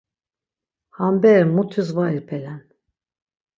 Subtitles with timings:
[0.97, 2.61] Ham bere mutis var ipelen.